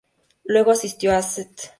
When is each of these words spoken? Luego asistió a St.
Luego 0.45 0.71
asistió 0.71 1.11
a 1.15 1.19
St. 1.19 1.61